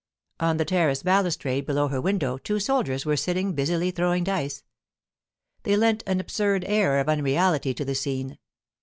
On 0.39 0.57
the 0.57 0.65
terrace 0.65 1.03
balustrade 1.03 1.67
below 1.67 1.87
her 1.87 2.01
window 2.01 2.39
two 2.39 2.59
soldiers 2.59 3.05
were 3.05 3.15
sitting, 3.15 3.53
busily 3.53 3.91
throwing 3.91 4.23
dice. 4.23 4.63
They 5.61 5.77
lent 5.77 6.01
an 6.07 6.19
absurd 6.19 6.65
air 6.65 6.97
of 6.99 7.07
unreality 7.07 7.75
to 7.75 7.85
the 7.85 7.93
scene. 7.93 8.39